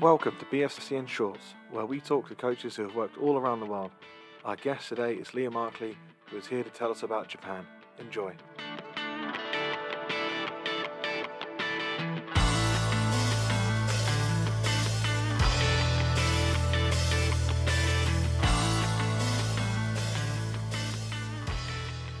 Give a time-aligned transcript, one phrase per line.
[0.00, 3.58] Welcome to BFC in Shorts, where we talk to coaches who have worked all around
[3.58, 3.90] the world.
[4.44, 7.66] Our guest today is Liam Markley, who is here to tell us about Japan.
[7.98, 8.32] Enjoy.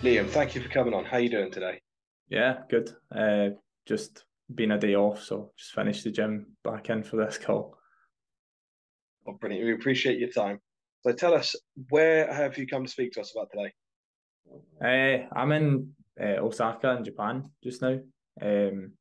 [0.02, 1.04] Liam, thank you for coming on.
[1.04, 1.80] How are you doing today?
[2.28, 2.90] Yeah, good.
[3.14, 3.50] Uh,
[3.86, 4.24] just
[4.54, 7.78] been a day off, so just finished the gym back in for this call.
[9.26, 9.66] Oh, brilliant.
[9.66, 10.60] We appreciate your time.
[11.02, 11.54] So tell us,
[11.90, 13.72] where have you come to speak to us about today?
[14.82, 17.98] Uh, I'm in uh, Osaka in Japan just now.
[18.40, 18.92] Um,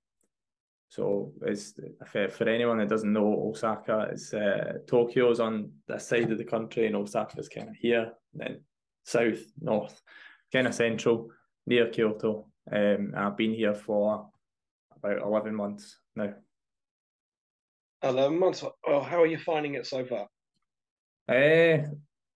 [0.89, 1.73] so it's
[2.05, 6.45] for, for anyone that doesn't know Osaka, it's uh, Tokyo's on this side of the
[6.45, 8.61] country and Osaka's kind of here, then
[9.03, 10.01] south, north,
[10.51, 11.29] kind of central,
[11.65, 12.47] near Kyoto.
[12.71, 14.29] Um, I've been here for
[15.03, 16.33] about 11 months now.
[18.03, 18.63] 11 months.
[18.85, 20.27] Oh, how are you finding it so far?
[21.29, 21.83] Uh,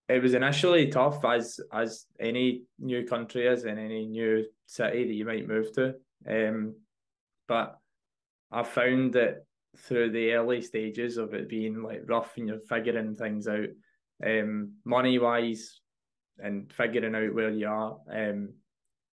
[0.10, 5.14] it was initially tough as as any new country is in any new city that
[5.14, 5.94] you might move to.
[6.28, 6.76] Um,
[7.48, 7.78] but
[8.52, 9.46] I found that
[9.78, 13.70] through the early stages of it being like rough and you're figuring things out,
[14.26, 15.80] um, money wise
[16.40, 18.50] and figuring out where you are, um,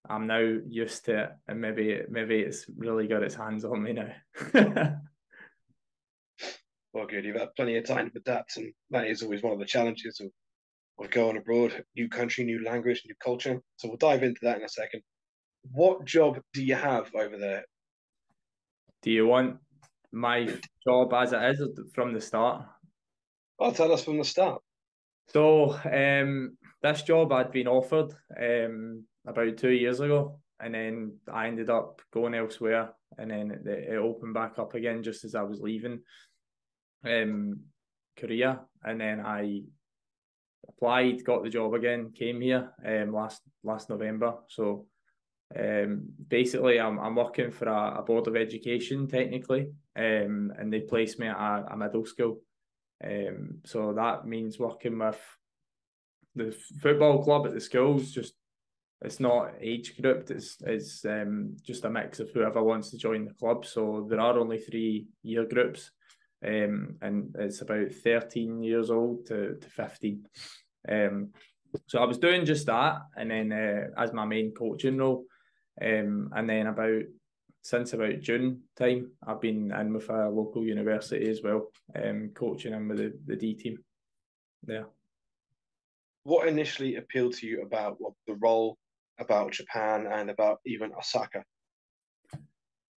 [0.09, 3.93] I'm now used to it, and maybe maybe it's really got its hands on me
[3.93, 4.13] now.
[6.93, 7.25] well, good.
[7.25, 10.21] You've had plenty of time to adapt, and that is always one of the challenges
[10.21, 10.31] of,
[11.05, 11.85] of going abroad.
[11.97, 13.61] New country, new language, new culture.
[13.77, 15.03] So we'll dive into that in a second.
[15.71, 17.65] What job do you have over there?
[19.03, 19.59] Do you want
[20.11, 20.49] my
[20.85, 21.63] job as it is
[21.95, 22.65] from the start?
[23.61, 24.61] I'll tell us from the start.
[25.29, 31.47] So um, this job I'd been offered um, about two years ago, and then I
[31.47, 35.43] ended up going elsewhere, and then it, it opened back up again just as I
[35.43, 36.01] was leaving
[37.05, 37.61] um,
[38.17, 39.63] Korea, and then I
[40.69, 44.35] applied, got the job again, came here um, last last November.
[44.49, 44.87] So
[45.59, 50.81] um, basically, I'm I'm working for a, a board of education technically, um, and they
[50.81, 52.41] placed me at a, a middle school.
[53.05, 55.19] Um, so that means working with
[56.35, 58.35] the football club at the schools, just
[59.05, 60.31] it's not age grouped.
[60.31, 63.67] It's it's um, just a mix of whoever wants to join the club.
[63.67, 65.91] So there are only three year groups,
[66.47, 70.27] um, and it's about thirteen years old to to fifteen.
[70.89, 71.31] Um,
[71.87, 75.25] so I was doing just that, and then uh, as my main coaching role,
[75.81, 77.03] um, and then about
[77.63, 82.73] since about June time, I've been in with a local university as well, um, coaching
[82.73, 83.79] in with the, the D team.
[84.67, 84.85] Yeah.
[86.25, 88.79] What initially appealed to you about what the role
[89.19, 91.45] about Japan and about even Osaka?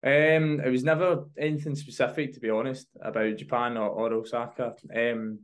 [0.05, 4.75] Um, it was never anything specific to be honest about Japan or, or Osaka.
[4.95, 5.41] Um,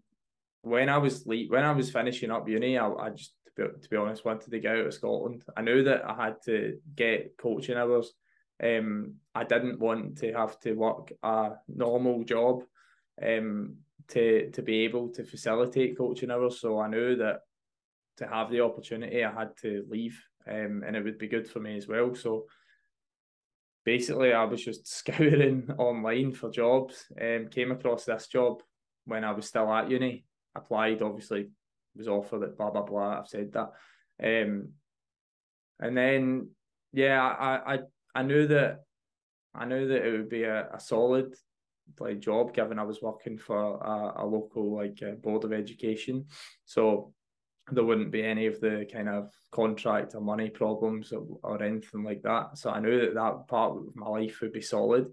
[0.63, 3.81] when I was le- when I was finishing up uni, I, I just to be,
[3.81, 5.45] to be honest wanted to get out of Scotland.
[5.57, 8.13] I knew that I had to get coaching hours.
[8.61, 12.65] Um, I didn't want to have to work a normal job,
[13.25, 13.77] um,
[14.09, 16.61] to to be able to facilitate coaching hours.
[16.61, 17.43] So I knew that
[18.17, 21.61] to have the opportunity, I had to leave um, and it would be good for
[21.61, 22.15] me as well.
[22.15, 22.47] So
[23.85, 27.05] basically, I was just scouring online for jobs.
[27.21, 28.63] Um, came across this job
[29.05, 30.25] when I was still at uni.
[30.55, 31.51] Applied, obviously,
[31.97, 32.57] was offered it.
[32.57, 33.21] Blah blah blah.
[33.21, 33.73] I've said that.
[34.23, 34.71] Um,
[35.81, 36.51] and then
[36.93, 37.79] yeah, I I
[38.15, 38.81] I knew that
[39.55, 41.35] I knew that it would be a, a solid
[41.99, 46.27] like job given I was working for a, a local like uh, board of education.
[46.65, 47.13] So
[47.71, 52.05] there wouldn't be any of the kind of contract or money problems or, or anything
[52.05, 52.59] like that.
[52.59, 55.07] So I knew that that part of my life would be solid.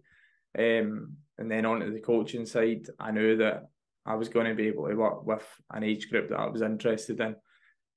[0.58, 3.66] Um, and then onto the coaching side, I knew that
[4.06, 6.62] I was going to be able to work with an age group that I was
[6.62, 7.36] interested in,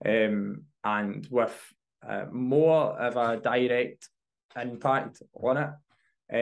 [0.06, 1.74] um, and with
[2.08, 4.08] uh, more of a direct
[4.60, 5.70] impact on it,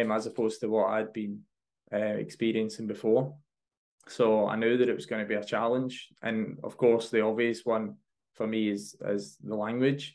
[0.01, 1.41] um, as opposed to what I'd been
[1.93, 3.35] uh, experiencing before.
[4.09, 7.23] So I knew that it was going to be a challenge, and of course, the
[7.23, 7.97] obvious one
[8.37, 10.15] for me is is the language.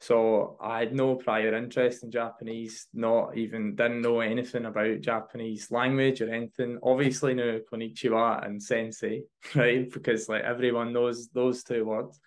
[0.00, 5.70] So I had no prior interest in Japanese, not even didn't know anything about Japanese
[5.70, 6.80] language or anything.
[6.82, 9.22] Obviously knew konnichiwa and sensei,
[9.54, 9.88] right?
[9.88, 12.18] Because like everyone knows those two words.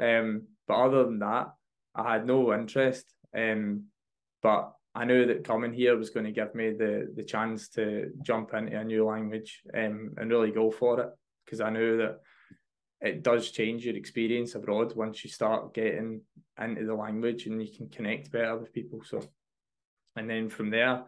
[0.00, 1.48] Um, but other than that,
[1.96, 3.12] I had no interest.
[3.36, 3.86] Um,
[4.40, 8.12] but I knew that coming here was going to give me the the chance to
[8.22, 11.10] jump into a new language um, and really go for it
[11.44, 12.20] because I knew that
[13.00, 16.22] it does change your experience abroad once you start getting
[16.60, 19.02] into the language and you can connect better with people.
[19.04, 19.22] So,
[20.16, 21.04] and then from there,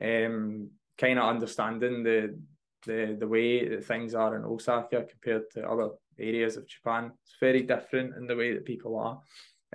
[0.00, 2.38] um, kind of understanding the
[2.86, 7.12] the the way that things are in Osaka compared to other areas of Japan.
[7.22, 9.20] It's very different in the way that people are,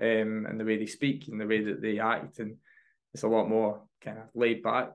[0.01, 2.57] um, and the way they speak and the way that they act, and
[3.13, 4.91] it's a lot more kind of laid back.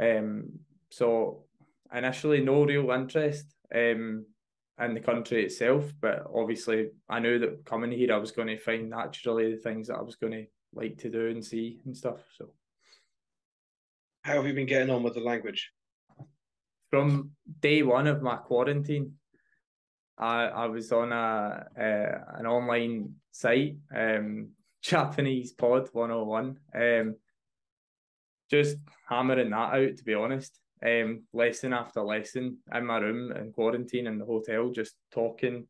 [0.00, 0.58] Um,
[0.90, 1.44] so
[1.94, 4.26] initially, no real interest um,
[4.78, 8.58] in the country itself, but obviously, I knew that coming here, I was going to
[8.58, 11.96] find naturally the things that I was going to like to do and see and
[11.96, 12.20] stuff.
[12.36, 12.50] So,
[14.22, 15.70] how have you been getting on with the language?
[16.90, 17.30] From
[17.60, 19.14] day one of my quarantine,
[20.18, 24.50] I I was on a, a an online site, um,
[24.82, 27.16] Japanese Pod One Hundred One, um,
[28.50, 28.76] just
[29.08, 29.96] hammering that out.
[29.96, 34.70] To be honest, um, lesson after lesson in my room in quarantine in the hotel,
[34.70, 35.66] just talking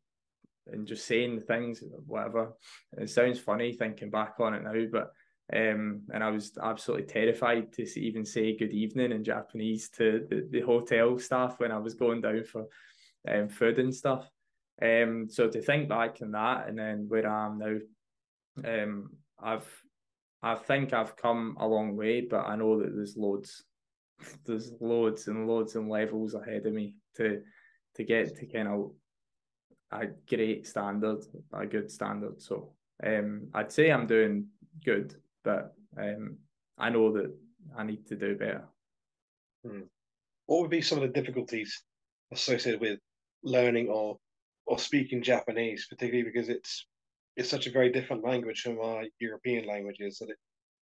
[0.67, 2.53] and just saying the things, whatever.
[2.97, 5.11] It sounds funny thinking back on it now, but
[5.53, 10.45] um, and I was absolutely terrified to even say good evening in Japanese to the,
[10.51, 12.65] the hotel staff when I was going down for
[13.27, 14.29] um, food and stuff.
[14.81, 19.11] Um, so to think back on that and then where I am now, um,
[19.41, 19.67] I've
[20.43, 23.63] I think I've come a long way, but I know that there's loads,
[24.45, 27.41] there's loads and loads and levels ahead of me to
[27.95, 28.91] to get to kind of
[29.91, 31.23] a great standard,
[31.53, 32.41] a good standard.
[32.41, 32.73] So
[33.03, 34.47] um, I'd say I'm doing
[34.83, 36.37] good, but um,
[36.77, 37.33] I know that
[37.75, 38.65] I need to do better.
[39.65, 39.81] Hmm.
[40.45, 41.83] What would be some of the difficulties
[42.31, 42.99] associated with
[43.43, 44.17] learning or
[44.65, 46.85] or speaking Japanese, particularly because it's
[47.35, 50.37] it's such a very different language from our European languages that it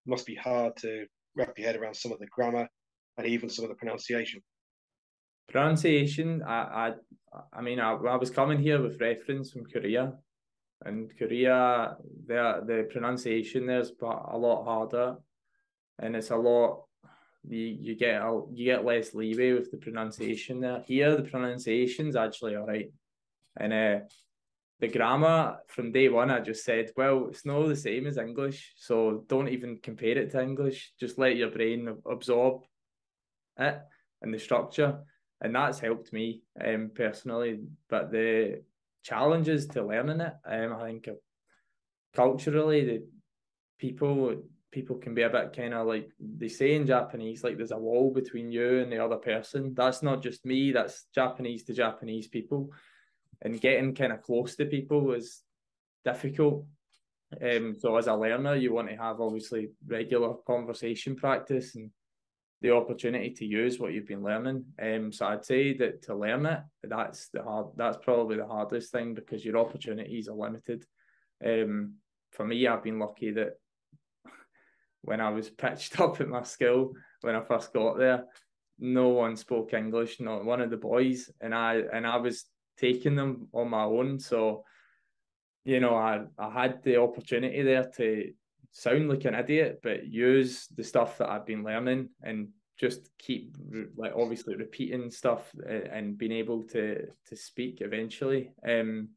[0.07, 2.69] must be hard to wrap your head around some of the grammar
[3.17, 4.41] and even some of the pronunciation.
[5.49, 6.93] Pronunciation, I, I,
[7.53, 10.13] I mean, I, I was coming here with reference from Korea,
[10.85, 15.17] and Korea, the the pronunciation there's but a lot harder,
[15.99, 16.85] and it's a lot.
[17.49, 20.83] You you get a, you get less leeway with the pronunciation there.
[20.87, 22.91] Here, the pronunciation's actually all right,
[23.59, 23.99] and uh,
[24.81, 28.73] the grammar from day one, I just said, well, it's not the same as English,
[28.77, 30.93] so don't even compare it to English.
[30.99, 32.63] Just let your brain absorb
[33.59, 33.81] it
[34.21, 34.99] and the structure,
[35.41, 37.61] and that's helped me um, personally.
[37.89, 38.63] But the
[39.03, 41.09] challenges to learning it, um, I think,
[42.15, 43.07] culturally, the
[43.79, 47.73] people people can be a bit kind of like they say in Japanese, like there's
[47.73, 49.75] a wall between you and the other person.
[49.75, 50.73] That's not just me.
[50.73, 52.71] That's Japanese to Japanese people
[53.43, 55.43] and getting kind of close to people is
[56.05, 56.65] difficult.
[57.41, 61.91] Um, so as a learner, you want to have obviously regular conversation practice and
[62.63, 64.65] the opportunity to use what you've been learning.
[64.81, 67.67] Um, so I'd say that to learn it, that's the hard.
[67.77, 70.87] That's probably the hardest thing because your opportunities are limited.
[71.45, 71.95] Um,
[72.31, 73.59] for me, I've been lucky that
[75.03, 78.25] when I was pitched up at my school when I first got there,
[78.79, 82.45] no one spoke English, not one of the boys, and I and I was
[82.79, 84.21] taking them on my own.
[84.21, 84.65] So,
[85.65, 88.33] you know, I, I had the opportunity there to
[88.73, 92.49] sound like an idiot, but use the stuff that I've been learning and
[92.79, 93.55] just keep
[93.97, 99.11] like obviously repeating stuff uh, and being able to to speak eventually um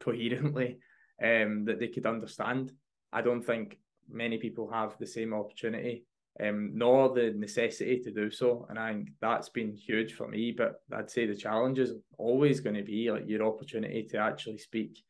[0.00, 0.78] coherently
[1.22, 2.72] um that they could understand.
[3.12, 3.78] I don't think
[4.08, 6.04] many people have the same opportunity
[6.42, 8.66] um, nor the necessity to do so.
[8.68, 10.52] And I think that's been huge for me.
[10.52, 14.58] But I'd say the challenge is always going to be like your opportunity to actually
[14.58, 15.02] speak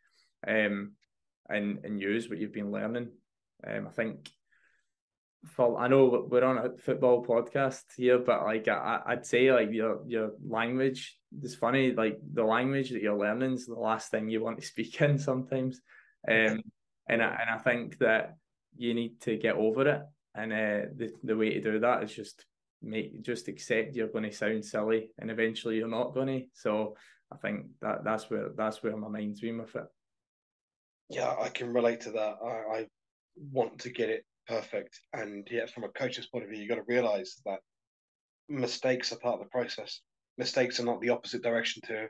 [0.47, 0.93] um,
[1.49, 3.11] and, and use what you've been learning.
[3.67, 4.31] Um, I think
[5.57, 9.73] for I know we're on a football podcast here, but like I, I'd say like
[9.73, 11.93] your your language is funny.
[11.93, 15.19] Like the language that you're learning is the last thing you want to speak in
[15.19, 15.81] sometimes.
[16.29, 16.63] Um,
[17.09, 18.37] and I, and I think that
[18.77, 20.03] you need to get over it
[20.35, 22.45] and uh, the the way to do that is just
[22.83, 26.47] make just accept you're going to sound silly, and eventually you're not going to.
[26.55, 26.97] So
[27.33, 29.87] I think that that's where that's where my mind's been with it.
[31.09, 32.37] Yeah, I can relate to that.
[32.45, 32.87] I, I
[33.53, 36.77] want to get it perfect, and yet from a coach's point of view, you've got
[36.77, 37.61] to realize that
[38.49, 40.01] mistakes are part of the process.
[40.39, 42.09] Mistakes are not the opposite direction to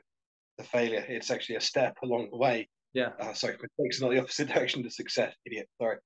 [0.57, 1.05] the failure.
[1.07, 2.69] It's actually a step along the way.
[2.93, 3.09] Yeah.
[3.19, 5.33] Uh, sorry, mistakes are not the opposite direction to success.
[5.45, 5.67] Idiot.
[5.81, 5.97] Sorry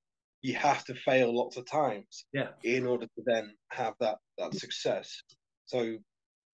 [0.46, 2.50] you have to fail lots of times yeah.
[2.62, 5.22] in order to then have that that success.
[5.64, 5.96] So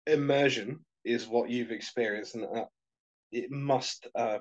[0.06, 2.64] immersion is what you've experienced, and uh,
[3.32, 4.38] it must uh,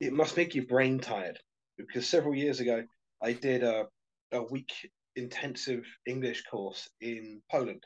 [0.00, 1.38] it must make your brain tired
[1.76, 2.82] because several years ago
[3.22, 3.86] I did a
[4.32, 4.72] a week
[5.16, 7.84] intensive English course in Poland,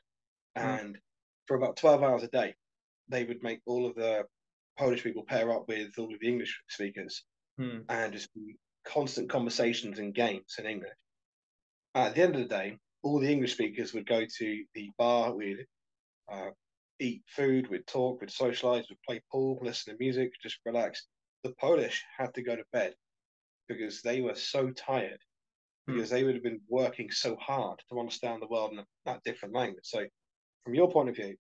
[0.56, 0.62] mm.
[0.62, 0.98] and
[1.46, 2.54] for about twelve hours a day,
[3.08, 4.24] they would make all of the
[4.78, 7.24] Polish people pair up with all of the English speakers
[7.60, 7.84] mm.
[7.88, 10.92] and just be constant conversations and games in English.
[11.94, 15.34] At the end of the day, all the English speakers would go to the bar,
[15.34, 15.66] we'd
[16.32, 16.50] uh,
[16.98, 21.06] eat food, we'd talk, we'd socialize, we'd play pool, listen to music, just relax.
[21.44, 22.94] The Polish had to go to bed
[23.72, 25.18] because they were so tired
[25.86, 25.94] hmm.
[25.94, 29.54] because they would have been working so hard to understand the world in that different
[29.54, 29.84] language.
[29.84, 30.04] So,
[30.64, 31.34] from your point of view,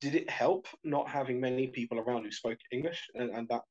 [0.00, 3.62] did it help not having many people around who spoke English and, and that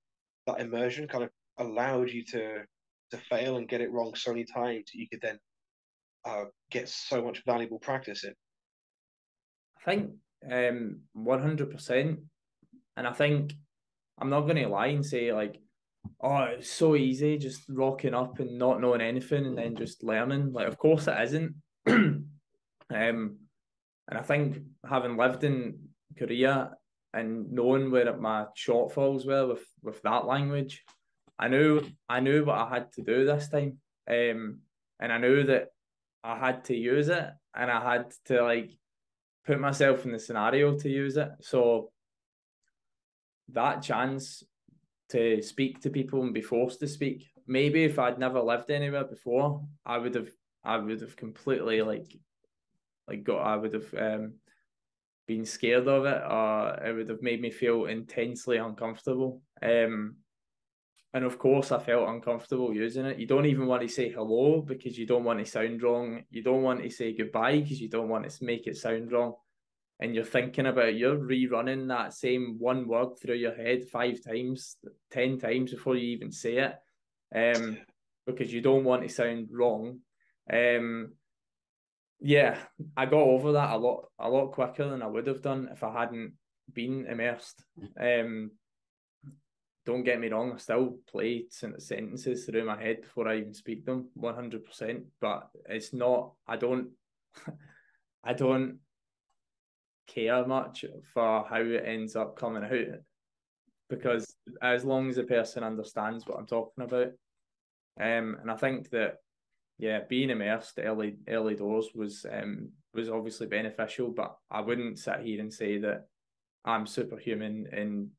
[0.47, 2.63] that immersion kind of allowed you to
[3.11, 5.37] to fail and get it wrong so many times that you could then
[6.25, 8.33] uh, get so much valuable practice in?
[9.77, 10.11] I think
[10.49, 12.17] um, 100%.
[12.97, 13.53] And I think
[14.19, 15.59] I'm not going to lie and say, like,
[16.21, 20.53] oh, it's so easy just rocking up and not knowing anything and then just learning.
[20.53, 21.55] Like, of course it isn't.
[21.87, 22.27] um,
[22.89, 23.37] and
[24.09, 25.79] I think having lived in
[26.17, 26.71] Korea
[27.13, 30.83] and knowing where my shortfalls were with, with that language,
[31.39, 33.77] I knew I knew what I had to do this time.
[34.07, 34.59] Um,
[34.99, 35.69] and I knew that
[36.23, 38.69] I had to use it and I had to like
[39.45, 41.29] put myself in the scenario to use it.
[41.41, 41.91] So
[43.53, 44.43] that chance
[45.11, 47.27] to speak to people and be forced to speak.
[47.47, 50.29] Maybe if I'd never lived anywhere before, I would have
[50.63, 52.17] I would have completely like
[53.07, 54.33] like got I would have um
[55.27, 59.41] been scared of it or it would have made me feel intensely uncomfortable.
[59.61, 60.15] Um
[61.13, 63.19] and of course I felt uncomfortable using it.
[63.19, 66.23] You don't even want to say hello because you don't want to sound wrong.
[66.29, 69.33] You don't want to say goodbye because you don't want to make it sound wrong.
[70.01, 74.77] And you're thinking about you're rerunning that same one word through your head five times,
[75.11, 76.75] ten times before you even say it.
[77.33, 77.77] Um,
[78.25, 79.99] because you don't want to sound wrong.
[80.51, 81.13] Um,
[82.19, 82.57] yeah,
[82.97, 85.83] I got over that a lot a lot quicker than I would have done if
[85.83, 86.33] I hadn't
[86.71, 87.63] been immersed.
[87.99, 88.51] Um,
[89.85, 93.85] don't get me wrong, I still play sentences through my head before I even speak
[93.85, 95.03] them, one hundred percent.
[95.19, 96.33] But it's not.
[96.47, 96.89] I don't.
[98.23, 98.77] I don't
[100.13, 102.99] care much for how it ends up coming out
[103.89, 107.11] because as long as the person understands what I'm talking about,
[107.99, 109.17] um, and I think that
[109.77, 115.21] yeah, being immersed early early doors was um was obviously beneficial, but I wouldn't sit
[115.21, 116.05] here and say that
[116.63, 118.09] I'm superhuman and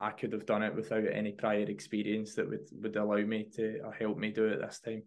[0.00, 3.80] I could have done it without any prior experience that would, would allow me to
[3.84, 5.02] or help me do it this time.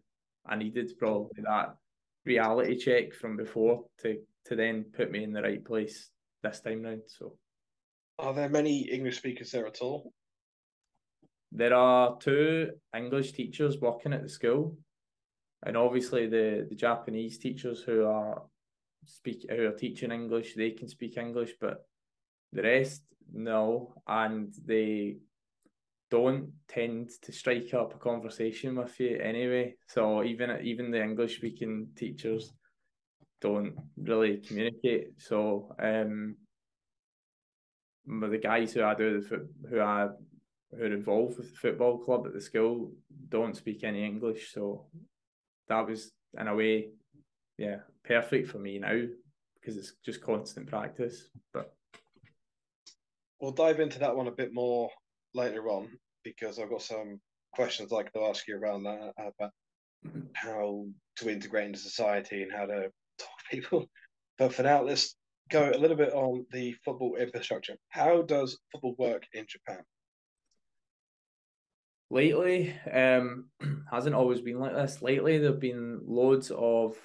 [0.46, 1.76] I needed probably that
[2.26, 6.10] reality check from before to to then put me in the right place
[6.42, 7.04] this time round.
[7.08, 7.38] So,
[8.20, 10.14] are there many English speakers there at all?
[11.52, 14.78] There are two English teachers working at the school,
[15.66, 18.44] and obviously the the Japanese teachers who are
[19.06, 21.86] speak who are teaching English they can speak English, but
[22.52, 25.18] the rest no, and they
[26.14, 29.74] don't tend to strike up a conversation with you anyway.
[29.88, 32.54] So even even the English speaking teachers
[33.42, 35.14] don't really communicate.
[35.18, 36.36] So um,
[38.06, 40.10] the guys who I do the foot, who I
[40.78, 42.92] who are involved with the football club at the school
[43.30, 44.54] don't speak any English.
[44.54, 44.86] So
[45.68, 46.90] that was in a way,
[47.58, 49.02] yeah, perfect for me now
[49.56, 51.30] because it's just constant practice.
[51.52, 51.74] But
[53.40, 54.92] we'll dive into that one a bit more
[55.34, 55.90] later on
[56.24, 57.20] because I've got some
[57.54, 59.52] questions like to ask you around that about
[60.34, 60.86] how
[61.18, 63.86] to integrate into society and how to talk to people.
[64.40, 65.16] But for now, let's
[65.52, 67.76] go a little bit on the football infrastructure.
[67.90, 69.84] How does football work in Japan?
[72.10, 73.50] Lately, um,
[73.92, 75.04] hasn't always been like this.
[75.04, 76.98] Lately, there've been loads of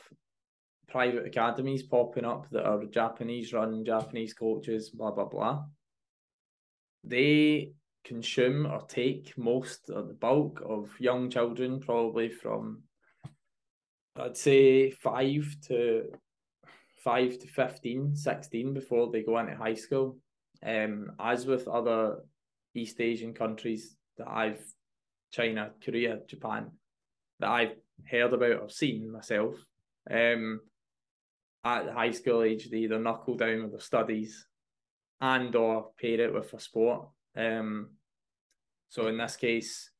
[0.88, 5.64] private academies popping up that are Japanese run, Japanese coaches, blah blah blah
[7.04, 7.72] they
[8.08, 12.82] consume or take most of the bulk of young children, probably from
[14.16, 16.06] I'd say five to
[17.04, 20.18] five to 15, 16 before they go into high school.
[20.66, 22.18] Um, as with other
[22.74, 24.64] East Asian countries that I've
[25.30, 26.72] China, Korea, Japan,
[27.38, 27.76] that I've
[28.10, 29.54] heard about or seen myself.
[30.10, 30.60] Um,
[31.64, 34.46] at high school age, they either knuckle down with their studies
[35.20, 37.08] and or pair it with a sport.
[37.36, 37.90] Um,
[38.88, 39.90] so in this case,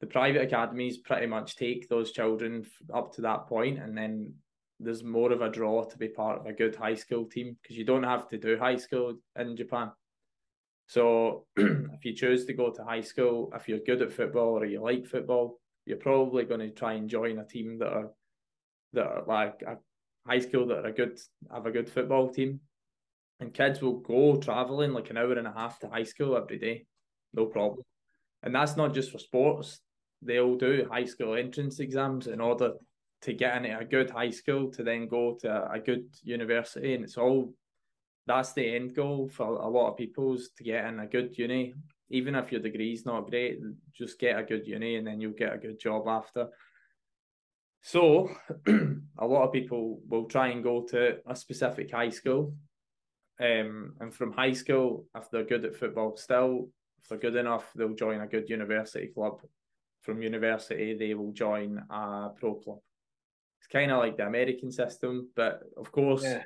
[0.00, 4.34] the private academies pretty much take those children up to that point, and then
[4.78, 7.76] there's more of a draw to be part of a good high school team because
[7.76, 9.90] you don't have to do high school in Japan.
[10.86, 14.64] So if you choose to go to high school, if you're good at football or
[14.64, 18.10] you like football, you're probably going to try and join a team that are
[18.94, 19.76] that are like a
[20.26, 21.18] high school that are a good
[21.52, 22.60] have a good football team
[23.40, 26.58] and kids will go traveling like an hour and a half to high school every
[26.58, 26.84] day,
[27.34, 27.84] no problem.
[28.42, 29.80] And that's not just for sports.
[30.22, 32.72] They all do high school entrance exams in order
[33.22, 37.04] to get into a good high school to then go to a good university, and
[37.04, 37.52] it's all
[38.26, 41.36] that's the end goal for a lot of people is to get in a good
[41.36, 41.74] uni.
[42.10, 43.60] Even if your degree's not great,
[43.92, 46.48] just get a good uni and then you'll get a good job after.
[47.82, 48.30] So
[48.68, 52.54] a lot of people will try and go to a specific high school.
[53.40, 56.68] Um, and from high school, if they're good at football still,
[57.00, 59.40] if they're good enough, they'll join a good university club.
[60.02, 62.78] From university, they will join a pro club.
[63.60, 66.42] It's kind of like the American system, but of course, yeah.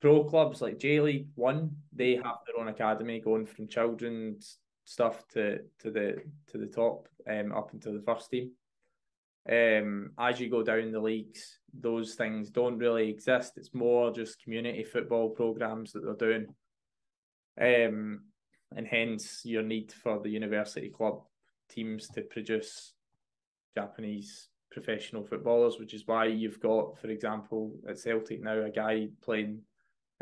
[0.00, 5.26] pro clubs like J League One, they have their own academy going from children's stuff
[5.28, 8.50] to to the to the top, um, up into the first team
[9.48, 13.54] um, as you go down the leagues, those things don't really exist.
[13.56, 16.46] It's more just community football programs that they're doing.
[17.60, 18.20] Um,
[18.76, 21.22] and hence your need for the university club
[21.68, 22.92] teams to produce
[23.76, 29.08] Japanese professional footballers, which is why you've got, for example, at Celtic now, a guy
[29.22, 29.60] playing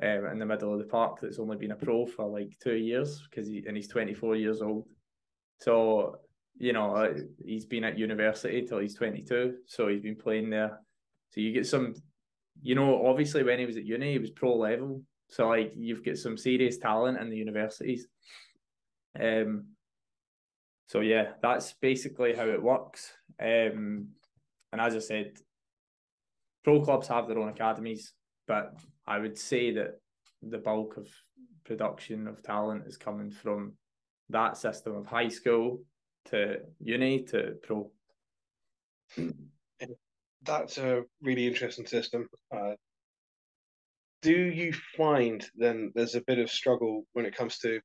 [0.03, 2.77] um, in the middle of the park that's only been a pro for like two
[2.77, 4.87] years because he and he's 24 years old.
[5.59, 6.21] So
[6.61, 7.15] you know, uh,
[7.45, 10.79] he's been at university till he's 22, so he's been playing there.
[11.31, 11.95] So you get some,
[12.63, 15.03] you know, obviously when he was at uni, he was pro level.
[15.31, 18.07] So like you've got some serious talent in the universities.
[19.19, 19.67] Um.
[20.87, 23.13] So yeah, that's basically how it works.
[23.41, 24.09] Um,
[24.73, 25.39] and as I said,
[26.65, 28.13] pro clubs have their own academies,
[28.49, 28.75] but
[29.07, 30.01] I would say that
[30.43, 31.09] the bulk of
[31.65, 33.75] production of talent is coming from
[34.31, 35.81] that system of high school
[36.27, 37.91] to uni to pro.
[40.43, 42.29] That's a really interesting system.
[42.51, 42.73] Uh,
[44.23, 47.81] do you find then there's a bit of struggle when it comes to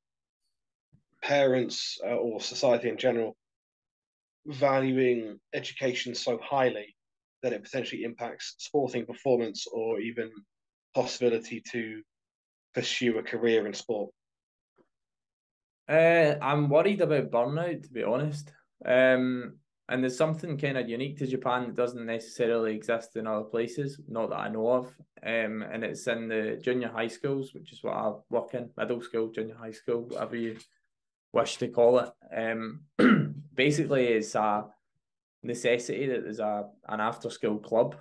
[1.22, 3.36] parents uh, or society in general
[4.46, 6.96] valuing education so highly
[7.42, 10.32] that it potentially impacts sporting performance or even
[10.94, 12.02] possibility to
[12.74, 14.12] pursue a career in sport?
[15.88, 18.52] Uh, I'm worried about burnout, to be honest.
[18.86, 19.58] Um,
[19.90, 24.00] and there's something kind of unique to Japan that doesn't necessarily exist in other places,
[24.08, 24.88] not that I know of.
[25.22, 29.02] Um, and it's in the junior high schools, which is what I work in, middle
[29.02, 30.58] school, junior high school, whatever you
[31.34, 32.10] wish to call it.
[32.36, 32.82] Um,
[33.54, 34.66] basically, it's a
[35.44, 37.96] necessity that there's a an after school club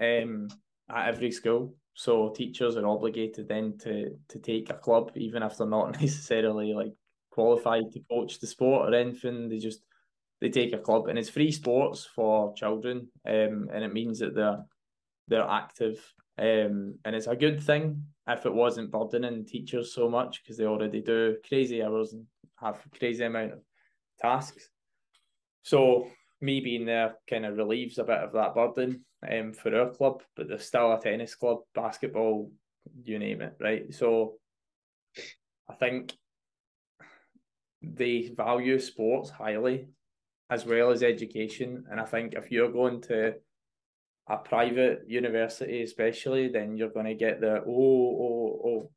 [0.00, 0.48] um,
[0.88, 1.74] at every school.
[1.94, 6.72] So teachers are obligated then to to take a club, even if they're not necessarily
[6.72, 6.92] like
[7.30, 9.48] qualified to coach the sport or anything.
[9.48, 9.82] They just
[10.40, 14.34] they take a club, and it's free sports for children, um, and it means that
[14.34, 14.64] they're
[15.28, 15.98] they're active,
[16.38, 20.64] um, and it's a good thing if it wasn't burdening teachers so much because they
[20.64, 22.24] already do crazy hours and
[22.60, 23.60] have crazy amount of
[24.20, 24.68] tasks.
[25.62, 26.08] So
[26.40, 30.22] me being there kind of relieves a bit of that burden um, for our club,
[30.36, 32.50] but there's still a tennis club, basketball,
[33.02, 33.92] you name it, right?
[33.92, 34.34] So
[35.68, 36.16] I think
[37.82, 39.88] they value sports highly
[40.50, 41.84] as well as education.
[41.90, 43.34] And I think if you're going to
[44.28, 48.90] a private university, especially, then you're going to get the oh, oh, oh,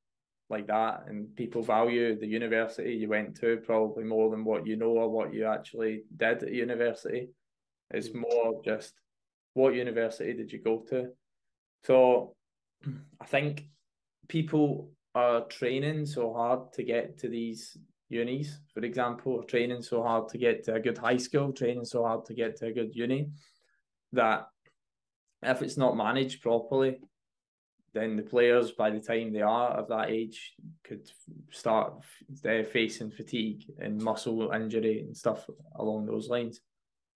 [0.50, 1.06] like that.
[1.08, 5.10] And people value the university you went to probably more than what you know or
[5.10, 7.30] what you actually did at university.
[7.92, 8.22] It's mm.
[8.22, 8.94] more just
[9.54, 11.10] what university did you go to?
[11.84, 12.36] So
[13.22, 13.66] I think
[14.28, 17.78] people are training so hard to get to these
[18.12, 22.04] unis, for example, training so hard to get to a good high school, training so
[22.04, 23.30] hard to get to a good uni,
[24.12, 24.48] that
[25.42, 27.00] if it's not managed properly,
[27.94, 31.10] then the players, by the time they are of that age, could
[31.52, 31.94] start
[32.72, 35.46] facing fatigue and muscle injury and stuff
[35.76, 36.62] along those lines.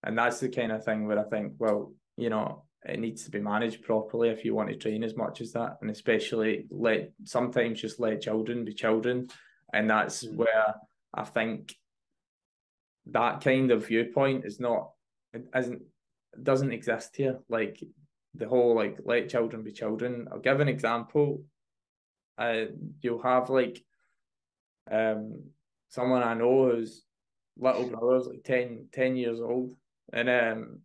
[0.03, 3.31] And that's the kind of thing where I think, well, you know, it needs to
[3.31, 7.11] be managed properly if you want to train as much as that, and especially let
[7.23, 9.27] sometimes just let children be children,
[9.73, 10.35] and that's mm.
[10.35, 10.75] where
[11.13, 11.75] I think
[13.07, 14.91] that kind of viewpoint is not
[15.33, 15.81] it isn't
[16.41, 17.39] doesn't exist here.
[17.49, 17.81] Like
[18.33, 20.27] the whole like let children be children.
[20.31, 21.43] I'll give an example.
[22.37, 22.65] Uh,
[23.01, 23.83] you'll have like
[24.91, 25.43] um
[25.89, 27.03] someone I know whose
[27.57, 29.75] little brother's like 10, 10 years old,
[30.11, 30.79] and um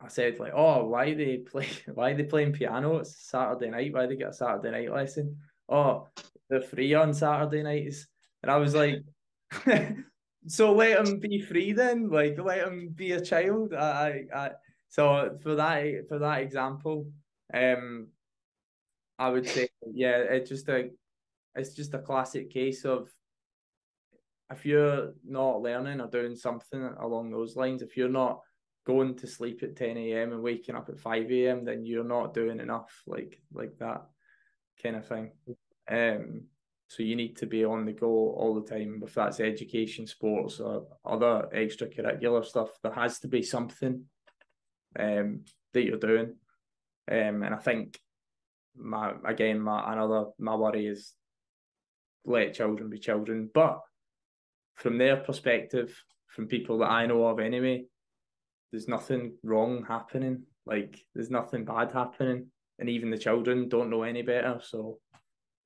[0.00, 1.68] I said like, oh, why they play?
[1.92, 2.98] Why they playing piano?
[2.98, 3.92] It's Saturday night.
[3.92, 5.38] Why they get a Saturday night lesson?
[5.68, 6.08] Oh,
[6.48, 8.06] they're free on Saturday nights.
[8.42, 9.02] And I was like,
[10.46, 12.08] so let him be free then.
[12.10, 13.74] Like let him be a child.
[13.74, 14.50] I, I,
[14.88, 17.06] so for that for that example,
[17.52, 18.08] um,
[19.18, 20.90] I would say yeah, it's just a,
[21.54, 23.08] it's just a classic case of
[24.50, 28.40] if you're not learning or doing something along those lines, if you're not
[28.86, 30.32] going to sleep at 10 a.m.
[30.32, 34.02] and waking up at 5 a.m., then you're not doing enough, like like that
[34.82, 35.32] kind of thing.
[35.90, 36.42] Um,
[36.88, 39.02] so you need to be on the go all the time.
[39.04, 44.04] If that's education, sports, or other extracurricular stuff, there has to be something
[44.98, 46.34] um, that you're doing.
[47.10, 47.98] Um, and I think
[48.76, 51.12] my again my another my worry is
[52.24, 53.50] let children be children.
[53.52, 53.80] But
[54.76, 57.84] from their perspective, from people that I know of anyway,
[58.70, 60.44] there's nothing wrong happening.
[60.64, 62.46] Like there's nothing bad happening.
[62.78, 64.60] And even the children don't know any better.
[64.62, 65.00] So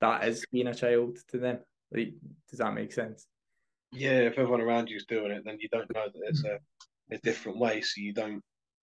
[0.02, 1.58] that is being a child to them.
[1.90, 2.12] Like,
[2.50, 3.26] does that make sense?
[3.92, 6.58] Yeah, if everyone around you is doing it, then you don't know that it's a,
[7.10, 7.80] a different way.
[7.80, 8.42] So you don't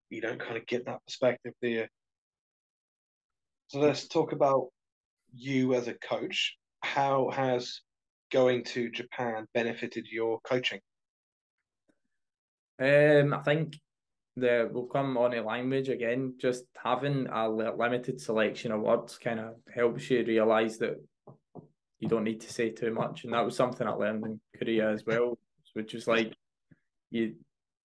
[0.09, 1.87] you don't kind of get that perspective, do you?
[3.67, 4.67] So let's talk about
[5.33, 7.81] you as a coach how has
[8.31, 10.79] going to Japan benefited your coaching?
[12.79, 13.77] Um, I think
[14.35, 16.35] the we'll come on to language again.
[16.39, 21.01] Just having a limited selection of words kind of helps you realize that
[21.99, 24.91] you don't need to say too much, and that was something I learned in Korea
[24.91, 25.37] as well,
[25.73, 26.33] which is like
[27.11, 27.35] you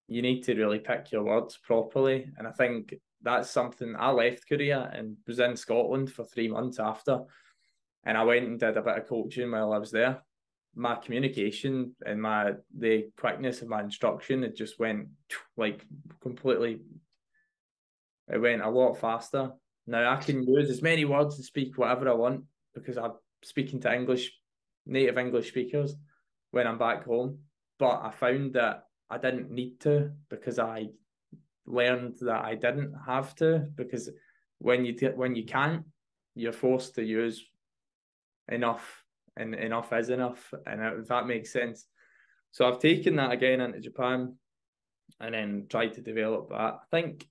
[0.07, 4.47] you need to really pick your words properly, and I think that's something I left
[4.47, 7.21] Korea and was in Scotland for three months after
[8.05, 10.21] and I went and did a bit of coaching while I was there.
[10.75, 15.07] My communication and my the quickness of my instruction it just went
[15.57, 15.85] like
[16.21, 16.81] completely.
[18.27, 19.51] It went a lot faster.
[19.87, 23.79] Now I can use as many words and speak whatever I want because I'm speaking
[23.81, 24.31] to English
[24.85, 25.95] native English speakers
[26.51, 27.39] when I'm back home.
[27.77, 30.87] But I found that I didn't need to because I
[31.65, 34.09] learned that I didn't have to because
[34.59, 35.85] when you t- when you can't,
[36.35, 37.45] you're forced to use
[38.49, 39.04] enough
[39.37, 41.87] and enough is enough and if that makes sense.
[42.51, 44.35] So i've taken that again into japan
[45.19, 46.55] and then tried to develop that.
[46.55, 47.27] I think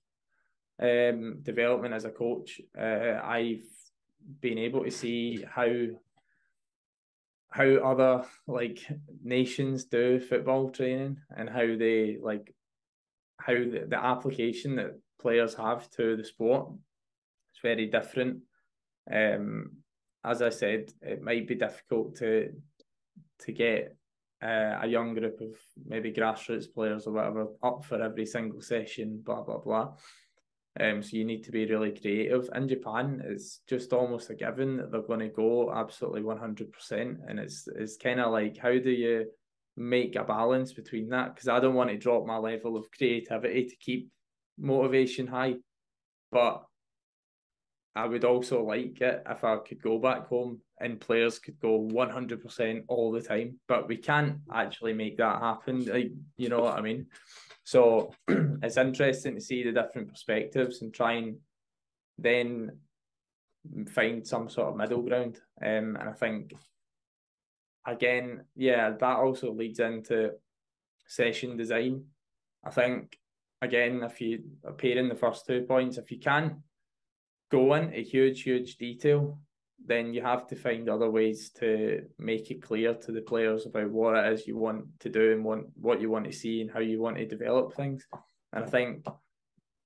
[0.81, 3.63] um, development as a coach uh, i've
[4.41, 5.67] been able to see how
[7.55, 8.79] how other like
[9.23, 12.53] nations do football training and how they like
[13.39, 16.69] how the, the application that players have to the sport.
[17.51, 18.41] It's very different.
[19.11, 19.77] Um
[20.25, 22.51] as I said, it might be difficult to
[23.39, 23.95] to get
[24.41, 29.21] uh, a young group of maybe grassroots players or whatever up for every single session,
[29.23, 29.93] blah blah blah.
[30.77, 32.49] Um, so you need to be really creative.
[32.53, 36.71] In Japan, it's just almost a given that they're going to go absolutely one hundred
[36.71, 39.25] percent, and it's it's kind of like how do you
[39.77, 41.33] make a balance between that?
[41.33, 44.09] Because I don't want to drop my level of creativity to keep
[44.57, 45.55] motivation high,
[46.31, 46.63] but
[47.95, 51.79] I would also like it if I could go back home and players could go
[51.79, 55.85] 100% all the time, but we can't actually make that happen.
[55.85, 57.07] Like, you know what I mean?
[57.63, 61.37] So it's interesting to see the different perspectives and try and
[62.17, 62.79] then
[63.87, 65.39] find some sort of middle ground.
[65.63, 66.53] Um, and I think,
[67.87, 70.31] again, yeah, that also leads into
[71.07, 72.03] session design.
[72.61, 73.17] I think,
[73.61, 76.55] again, if you appear in the first two points, if you can't
[77.51, 79.39] go into huge, huge detail,
[79.85, 83.91] then you have to find other ways to make it clear to the players about
[83.91, 86.71] what it is you want to do and want what you want to see and
[86.71, 88.07] how you want to develop things.
[88.53, 89.05] And I think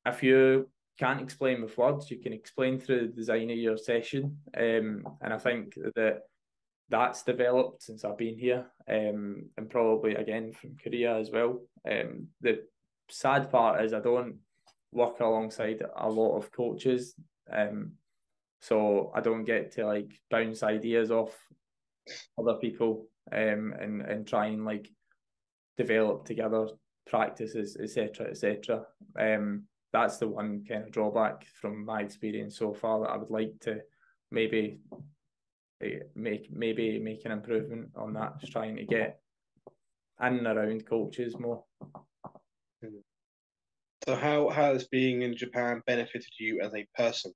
[0.06, 4.38] if you can't explain with words, you can explain through the design of your session.
[4.58, 6.22] Um, and I think that
[6.90, 11.62] that's developed since I've been here, um, and probably again from Korea as well.
[11.90, 12.64] Um, the
[13.10, 14.38] sad part is I don't
[14.92, 17.14] work alongside a lot of coaches
[17.52, 17.92] um,
[18.62, 21.32] so I don't get to like bounce ideas off
[22.38, 24.90] other people um, and and try and like
[25.78, 26.68] develop together
[27.08, 28.84] practices, etc., etc.
[29.18, 33.32] Um, that's the one kind of drawback from my experience so far that I would
[33.32, 33.82] like to
[34.30, 34.80] maybe
[35.82, 38.40] eh, make maybe make an improvement on that.
[38.40, 39.20] Just trying to get
[40.22, 41.64] in and around coaches more.
[44.06, 47.34] So how has being in Japan benefited you as a person?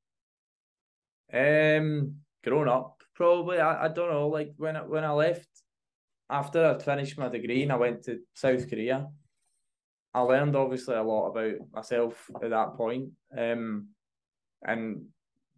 [1.34, 3.60] Um, growing up, probably.
[3.60, 4.28] I, I don't know.
[4.28, 5.48] Like when I, when I left
[6.30, 9.08] after I finished my degree and I went to South Korea,
[10.14, 13.10] I learned obviously a lot about myself at that point.
[13.36, 13.88] Um,
[14.66, 15.06] and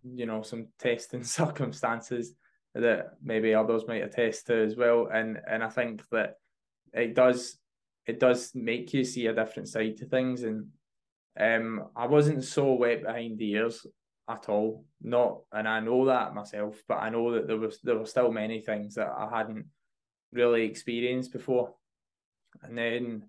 [0.04, 2.34] you know some testing circumstances
[2.74, 5.08] that maybe others might attest to as well.
[5.12, 6.36] And and I think that
[6.94, 7.58] it does
[8.06, 10.44] it does make you see a different side to things.
[10.44, 10.68] And
[11.40, 13.86] um, I wasn't so wet behind the ears
[14.28, 14.86] at all.
[15.02, 18.32] Not, and I know that myself, but I know that there was there were still
[18.32, 19.66] many things that I hadn't
[20.32, 21.74] really experienced before.
[22.64, 23.24] And then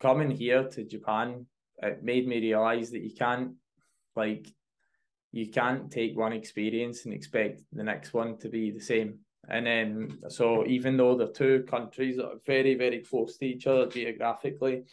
[0.00, 1.46] coming here to Japan,
[1.82, 3.52] it made me realize that you can't
[4.14, 4.46] like
[5.32, 9.18] you can't take one experience and expect the next one to be the same.
[9.48, 13.86] And then, so even though the two countries are very, very close to each other
[13.86, 14.84] geographically,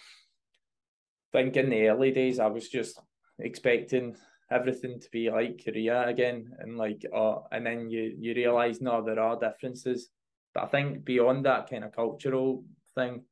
[1.33, 2.99] I think in the early days, I was just
[3.39, 4.15] expecting
[4.53, 9.01] everything to be like Korea again, and like, uh, and then you you realize no,
[9.03, 10.09] there are differences.
[10.53, 12.63] But I think beyond that kind of cultural
[12.95, 13.23] thing,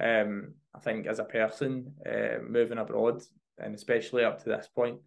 [0.00, 3.22] um, I think as a person uh, moving abroad,
[3.58, 4.98] and especially up to this point,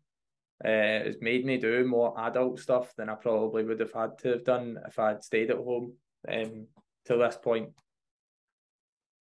[0.64, 4.30] uh, it's made me do more adult stuff than I probably would have had to
[4.30, 5.94] have done if I had stayed at home
[6.28, 6.68] um,
[7.06, 7.70] till this point,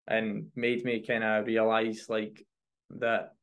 [0.07, 2.45] and made me kind of realize like
[2.99, 3.33] that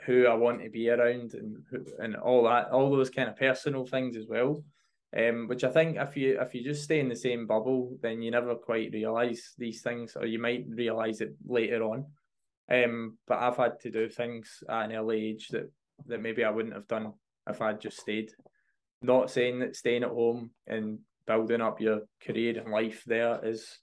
[0.00, 1.58] who I want to be around and
[1.98, 4.62] and all that, all those kind of personal things as well.
[5.14, 8.22] Um, which I think if you if you just stay in the same bubble, then
[8.22, 12.06] you never quite realise these things, or you might realise it later on.
[12.70, 15.70] Um, but I've had to do things at an early age that
[16.06, 17.12] that maybe I wouldn't have done
[17.46, 18.32] if I'd just stayed.
[19.02, 23.78] Not saying that staying at home and building up your career and life there is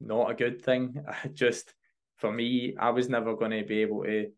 [0.00, 1.02] not a good thing.
[1.08, 1.72] I just
[2.16, 4.30] for me, I was never going to be able to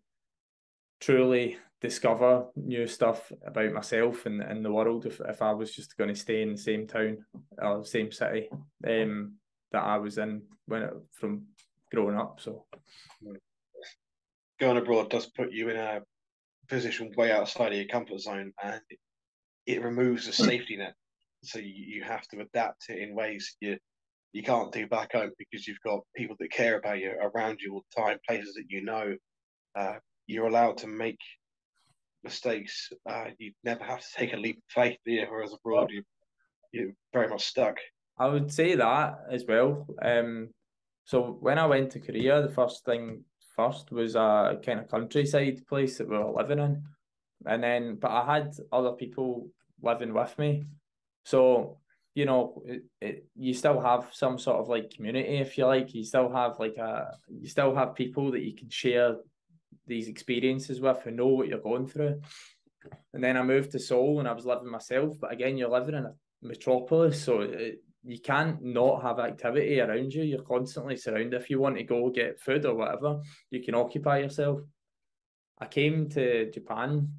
[1.01, 5.97] truly discover new stuff about myself and, and the world if, if I was just
[5.97, 7.19] going to stay in the same town
[7.59, 8.49] or same city
[8.87, 9.35] um,
[9.73, 11.45] that I was in when it, from
[11.93, 12.41] growing up.
[12.41, 12.65] So
[14.59, 16.01] going abroad does put you in a
[16.69, 18.81] position way outside of your comfort zone and
[19.67, 20.95] it removes the safety net.
[21.43, 23.77] So you, you have to adapt it in ways you
[24.33, 27.73] you can't do back home because you've got people that care about you around you
[27.73, 29.15] all the time, places that you know.
[29.75, 29.95] Uh,
[30.27, 31.21] you're allowed to make
[32.25, 32.93] mistakes.
[33.09, 36.03] Uh, you never have to take a leap of faith there, whereas abroad you
[36.73, 37.77] you're very much stuck.
[38.19, 39.87] I would say that as well.
[40.03, 40.51] Um,
[41.05, 45.67] so when I went to Korea, the first thing first was a kind of countryside
[45.67, 46.83] place that we were living in,
[47.47, 49.49] and then but I had other people
[49.83, 50.65] living with me,
[51.25, 51.79] so
[52.15, 55.95] you know it, it, you still have some sort of like community if you like.
[55.95, 59.17] You still have like a you still have people that you can share
[59.87, 62.21] these experiences with who know what you're going through.
[63.13, 65.17] And then I moved to Seoul and I was living myself.
[65.21, 70.13] But again, you're living in a metropolis, so it, you can't not have activity around
[70.13, 70.23] you.
[70.23, 71.41] You're constantly surrounded.
[71.41, 74.61] If you want to go get food or whatever, you can occupy yourself.
[75.59, 77.13] I came to Japan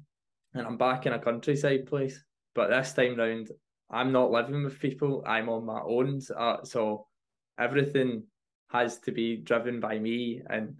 [0.54, 3.50] and I'm back in a countryside place, but this time round,
[3.90, 5.22] I'm not living with people.
[5.26, 6.20] I'm on my own.
[6.34, 7.06] Uh, so
[7.58, 8.24] everything
[8.70, 10.76] has to be driven by me and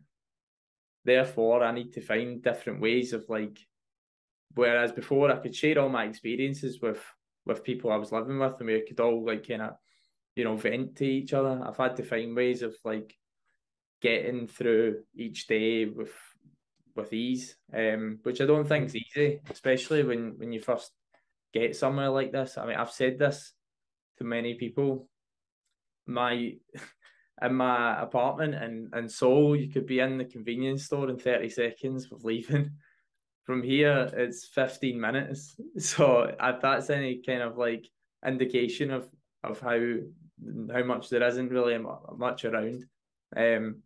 [1.08, 3.58] Therefore, I need to find different ways of like,
[4.54, 7.02] whereas before I could share all my experiences with
[7.46, 9.70] with people I was living with, and we could all like kind of,
[10.36, 11.62] you know, vent to each other.
[11.66, 13.16] I've had to find ways of like
[14.02, 16.12] getting through each day with
[16.94, 20.92] with ease, um, which I don't think is easy, especially when when you first
[21.54, 22.58] get somewhere like this.
[22.58, 23.54] I mean, I've said this
[24.18, 25.08] to many people.
[26.06, 26.52] My
[27.42, 31.48] in my apartment and and so you could be in the convenience store in 30
[31.48, 32.70] seconds of leaving.
[33.44, 35.56] From here it's 15 minutes.
[35.78, 37.88] So if that's any kind of like
[38.26, 39.08] indication of
[39.44, 39.78] of how
[40.72, 41.78] how much there isn't really
[42.16, 42.84] much around.
[43.36, 43.82] Um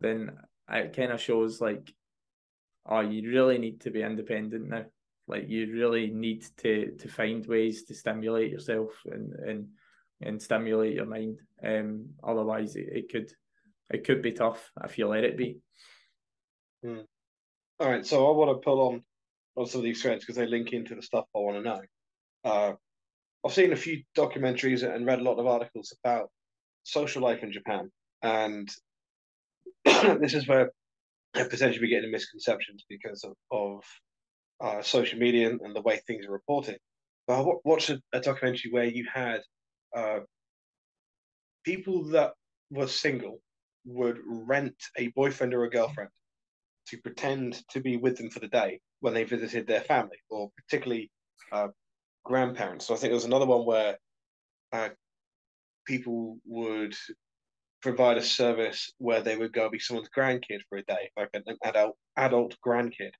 [0.00, 0.38] then
[0.70, 1.92] it kind of shows like
[2.86, 4.84] oh you really need to be independent now.
[5.26, 9.68] Like you really need to to find ways to stimulate yourself and and
[10.20, 11.38] and stimulate your mind.
[11.64, 13.30] Um, otherwise, it, it could
[13.90, 15.58] it could be tough if you let it be.
[16.84, 17.00] Hmm.
[17.80, 19.02] All right, so I want to pull on
[19.56, 21.80] on some of these threads because they link into the stuff I want to know.
[22.44, 22.72] Uh,
[23.44, 26.30] I've seen a few documentaries and read a lot of articles about
[26.84, 27.90] social life in Japan,
[28.22, 28.68] and
[29.84, 30.70] this is where
[31.34, 33.82] I potentially we get into misconceptions because of, of
[34.60, 36.78] uh, social media and the way things are reported.
[37.26, 39.40] But I watched a, a documentary where you had
[39.96, 40.20] uh,
[41.64, 42.32] people that
[42.70, 43.40] were single
[43.84, 46.10] would rent a boyfriend or a girlfriend
[46.88, 50.50] to pretend to be with them for the day when they visited their family, or
[50.56, 51.10] particularly
[51.52, 51.68] uh,
[52.24, 52.86] grandparents.
[52.86, 53.98] So I think there was another one where
[54.72, 54.88] uh,
[55.86, 56.94] people would
[57.80, 61.44] provide a service where they would go be someone's grandkid for a day, like an
[61.64, 63.12] adult adult grandkid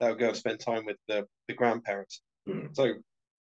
[0.00, 2.22] that would go and spend time with the, the grandparents.
[2.48, 2.74] Mm.
[2.74, 2.94] So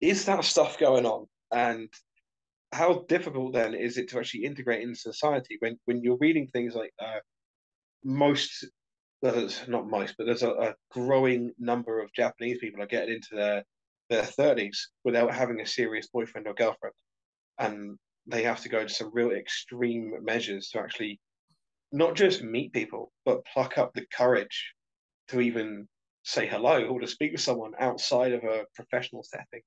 [0.01, 1.27] is that stuff going on?
[1.51, 1.89] And
[2.75, 6.75] how difficult then is it to actually integrate into society when when you're reading things
[6.75, 7.19] like uh,
[8.03, 8.65] most
[9.21, 13.35] there's not most but there's a, a, growing number of japanese people are getting into
[13.35, 13.63] their
[14.09, 16.93] their 30s without having a serious boyfriend or girlfriend.
[17.57, 21.19] And they have to go to some real extreme measures to actually
[21.91, 24.73] not just meet people but pluck up the courage
[25.29, 25.88] to even
[26.23, 29.61] say hello or to speak to someone outside of a professional setting.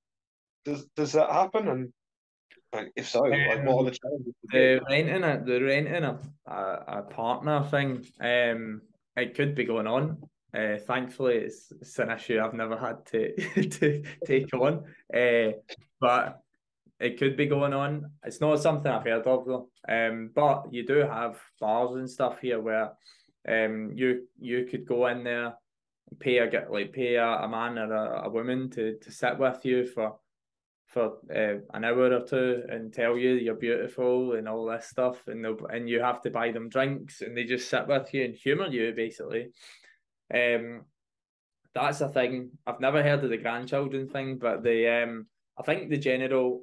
[0.64, 1.68] Does does that happen?
[1.68, 1.92] And
[2.72, 4.34] Like, if so, like, what are the challenges?
[4.44, 8.06] The renting a the renting a, a partner thing.
[8.20, 8.82] Um,
[9.16, 10.18] it could be going on.
[10.54, 13.34] Uh, thankfully, it's, it's an issue I've never had to
[13.68, 14.84] to take on.
[15.14, 15.52] Uh,
[16.00, 16.42] but
[17.00, 18.10] it could be going on.
[18.24, 19.68] It's not something I've heard of though.
[19.88, 22.92] Um, but you do have bars and stuff here where
[23.48, 25.54] um you you could go in there,
[26.18, 29.38] pay a get like pay a, a man or a, a woman to to sit
[29.38, 30.16] with you for
[30.88, 35.22] for uh, an hour or two and tell you you're beautiful and all this stuff
[35.26, 38.24] and they'll, and you have to buy them drinks and they just sit with you
[38.24, 39.48] and humor you basically.
[40.34, 40.84] Um,
[41.74, 42.50] that's a thing.
[42.66, 45.26] I've never heard of the grandchildren thing, but the um,
[45.58, 46.62] I think the general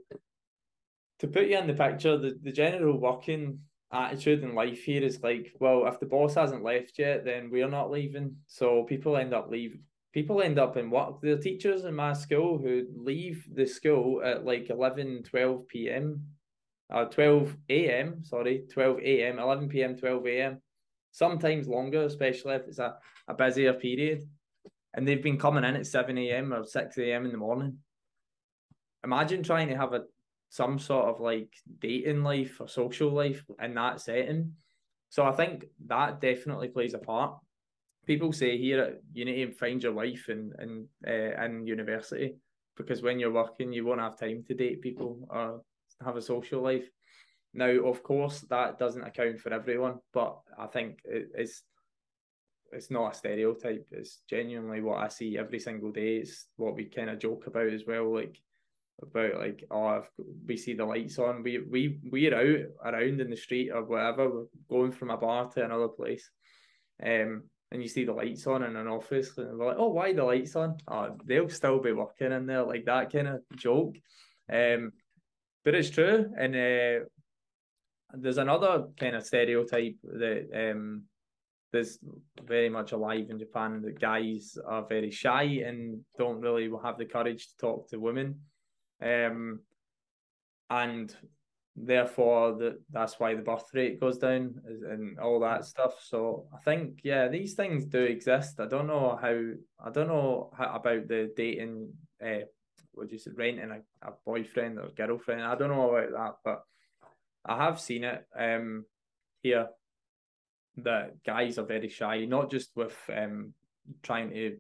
[1.20, 3.60] to put you in the picture, the, the general working
[3.92, 7.70] attitude in life here is like, well, if the boss hasn't left yet, then we're
[7.70, 8.36] not leaving.
[8.48, 9.82] So people end up leaving.
[10.16, 11.20] People end up in work.
[11.20, 16.22] The teachers in my school who leave the school at like 11, 12 p.m.,
[16.90, 20.62] uh, 12 a.m., sorry, 12 a.m., 11 p.m., 12 a.m.,
[21.12, 22.96] sometimes longer, especially if it's a,
[23.28, 24.26] a busier period.
[24.94, 26.54] And they've been coming in at 7 a.m.
[26.54, 27.26] or 6 a.m.
[27.26, 27.80] in the morning.
[29.04, 30.04] Imagine trying to have a
[30.48, 34.54] some sort of like dating life or social life in that setting.
[35.10, 37.38] So I think that definitely plays a part.
[38.06, 42.36] People say here you need to find your wife in in uh, in university
[42.78, 45.62] because when you're working you won't have time to date people or
[46.04, 46.88] have a social life.
[47.54, 51.64] Now, of course, that doesn't account for everyone, but I think it's
[52.72, 53.88] it's not a stereotype.
[53.92, 56.18] It's genuinely what I see every single day.
[56.18, 58.14] It's what we kind of joke about as well.
[58.14, 58.38] Like
[59.02, 60.04] about like oh
[60.48, 64.30] we see the lights on we we we're out around in the street or whatever
[64.30, 66.30] we're going from a bar to another place
[67.06, 70.14] um and you see the lights on in an office and we're like oh why
[70.14, 70.78] the lights on?
[70.88, 73.96] Oh they'll still be working in there like that kind of joke.
[74.52, 74.92] Um
[75.64, 77.06] but it's true and uh
[78.14, 81.04] there's another kind of stereotype that um
[81.76, 82.00] there's
[82.46, 87.04] very much alive in Japan that guys are very shy and don't really have the
[87.04, 88.40] courage to talk to women.
[89.04, 89.60] Um,
[90.70, 91.14] and
[91.76, 95.96] therefore that that's why the birth rate goes down and all that stuff.
[96.02, 98.60] So I think yeah, these things do exist.
[98.60, 99.36] I don't know how
[99.86, 101.94] I don't know how, about the dating.
[102.24, 102.46] Uh,
[102.94, 105.42] what you say, renting a, a boyfriend or girlfriend.
[105.42, 106.64] I don't know about that, but
[107.46, 108.86] I have seen it um
[109.44, 109.68] here
[110.78, 113.54] that guys are very shy, not just with um
[114.02, 114.58] trying to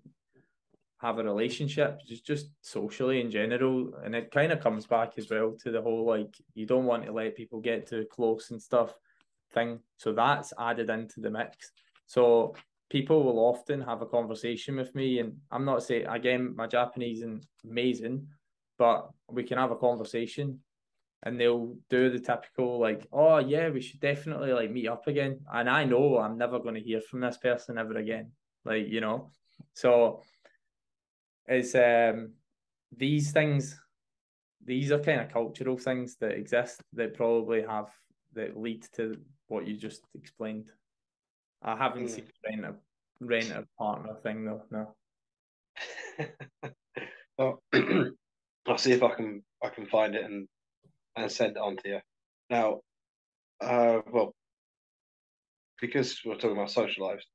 [1.06, 5.30] have a relationship, just just socially in general, and it kind of comes back as
[5.30, 8.62] well to the whole like you don't want to let people get too close and
[8.62, 8.91] stuff
[9.54, 9.80] thing.
[9.98, 11.72] So that's added into the mix.
[12.08, 12.56] So
[12.89, 17.22] people will often have a conversation with me, and I'm not saying again my Japanese
[17.22, 18.28] is amazing,
[18.80, 20.60] but we can have a conversation,
[21.22, 25.41] and they'll do the typical like, oh yeah, we should definitely like meet up again,
[25.54, 28.32] and I know I'm never going to hear from this person ever again,
[28.63, 29.30] like you know,
[29.74, 30.24] so
[31.47, 32.31] is um,
[32.95, 33.79] these things
[34.65, 37.89] these are kind of cultural things that exist that probably have
[38.34, 39.15] that lead to
[39.47, 40.65] what you just explained.
[41.62, 42.10] I haven't mm.
[42.10, 42.75] seen rent a
[43.23, 44.63] rent a partner thing though.
[44.71, 44.95] No.
[47.38, 47.63] well,
[48.67, 50.47] I'll see if I can I can find it and
[51.15, 51.99] and send it on to you.
[52.49, 52.79] Now,
[53.62, 54.34] uh, well,
[55.79, 57.25] because we're talking about social lives,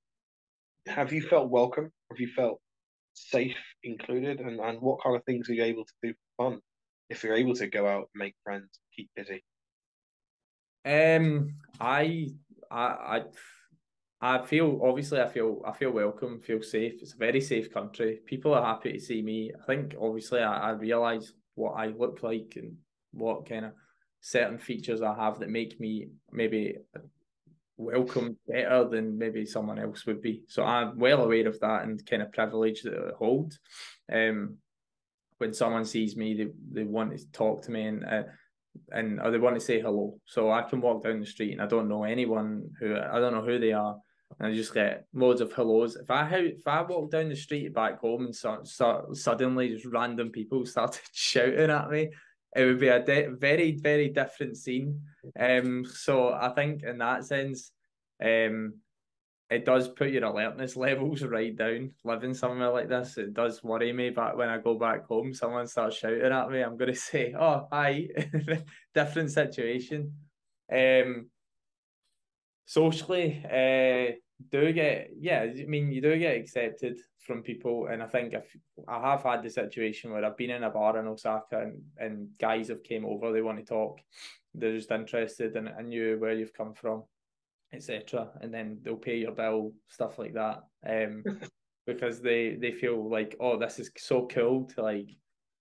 [0.87, 1.91] have you felt welcome?
[2.11, 2.61] Have you felt
[3.15, 6.61] safe included, and, and what kind of things are you able to do for fun
[7.09, 9.43] if you're able to go out, and make friends, keep busy?
[10.85, 12.29] Um, I,
[12.71, 13.23] I, I,
[14.21, 17.03] I feel obviously I feel I feel welcome, feel safe.
[17.03, 18.21] It's a very safe country.
[18.27, 19.53] People are happy to see me.
[19.61, 22.77] I think obviously I, I realize what I look like and
[23.13, 23.73] what kind of
[24.21, 26.77] certain features I have that make me maybe
[27.81, 30.43] welcomed better than maybe someone else would be.
[30.49, 33.59] So I'm well aware of that and kind of privilege that it holds.
[34.13, 34.57] Um,
[35.39, 38.23] when someone sees me, they, they want to talk to me and uh,
[38.93, 40.19] and they want to say hello.
[40.27, 43.35] So I can walk down the street and I don't know anyone who I don't
[43.35, 43.97] know who they are,
[44.39, 45.97] and I just get loads of hellos.
[45.97, 49.87] If I if I walk down the street back home and so, so suddenly just
[49.87, 52.11] random people started shouting at me,
[52.55, 55.03] it would be a de- very very different scene.
[55.39, 57.73] Um so i think in that sense
[58.25, 58.75] um
[59.51, 63.19] it does put your alertness levels right down living somewhere like this.
[63.19, 66.61] It does worry me but when i go back home someone starts shouting at me
[66.63, 68.09] i'm to say oh hi.
[68.95, 70.15] Different situation.
[70.73, 71.31] Um
[72.71, 74.15] socially, uh,
[74.51, 75.43] do get yeah.
[75.43, 78.57] I mean, you do get accepted from people, and I think if
[78.89, 82.29] I have had the situation where I've been in a bar in Osaka and, and
[82.41, 84.01] guys have came over, they want to talk,
[84.55, 87.05] they're just interested in, in you, where you've come from,
[87.73, 88.29] etc.
[88.41, 90.63] And then they'll pay your bill, stuff like that.
[90.89, 91.25] Um,
[91.87, 95.11] because they they feel like, oh, this is so cool to like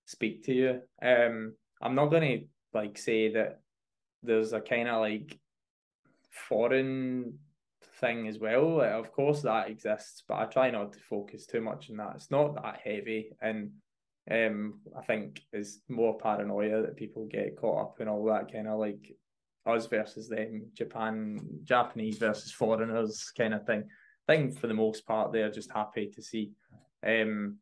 [0.06, 0.82] speak to you.
[1.02, 2.38] Um, I'm not gonna
[2.74, 3.62] like say that
[4.24, 5.38] there's a kind of like
[6.32, 7.40] foreign
[8.00, 8.78] thing as well.
[8.78, 12.14] Like, of course, that exists, but I try not to focus too much on that.
[12.16, 13.72] It's not that heavy, and
[14.32, 18.68] um, I think it's more paranoia that people get caught up in all that kind
[18.68, 19.16] of like
[19.66, 23.84] us versus them, Japan, Japanese versus foreigners kind of thing.
[24.28, 26.52] I think for the most part, they're just happy to see
[27.06, 27.58] um,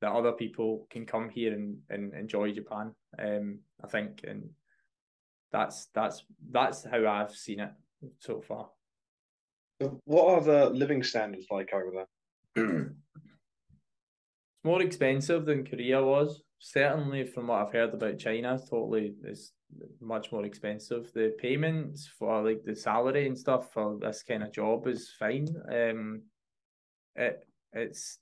[0.00, 2.92] that other people can come here and, and enjoy Japan.
[3.18, 4.50] Um, I think, and
[5.52, 7.70] that's that's that's how I've seen it
[8.18, 8.68] so far.
[9.78, 12.64] What are the living standards like over there?
[12.86, 16.42] it's more expensive than Korea was.
[16.58, 19.52] Certainly, from what I've heard about China, totally is
[20.00, 21.12] much more expensive.
[21.12, 25.48] The payments for like the salary and stuff for this kind of job is fine.
[25.70, 26.22] Um,
[27.14, 28.18] it it's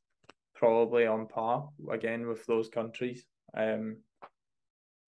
[0.54, 3.24] probably on par again with those countries.
[3.56, 3.98] Um,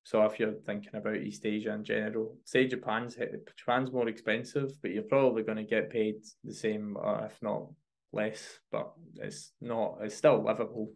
[0.07, 3.17] so if you're thinking about East Asia in general, say Japan's
[3.57, 7.67] Japan's more expensive, but you're probably going to get paid the same, or if not
[8.13, 8.61] less.
[8.71, 9.99] But it's not.
[10.03, 10.93] It's still livable.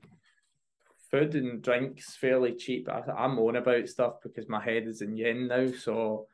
[1.10, 2.88] Food and drinks fairly cheap.
[2.88, 5.72] I, I'm on about stuff because my head is in yen now.
[5.72, 6.28] So,